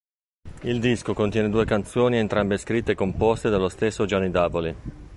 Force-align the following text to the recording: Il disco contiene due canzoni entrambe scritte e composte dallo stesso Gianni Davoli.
Il 0.63 0.79
disco 0.79 1.13
contiene 1.13 1.47
due 1.47 1.63
canzoni 1.63 2.17
entrambe 2.17 2.57
scritte 2.57 2.93
e 2.93 2.95
composte 2.95 3.49
dallo 3.51 3.69
stesso 3.69 4.05
Gianni 4.05 4.31
Davoli. 4.31 4.75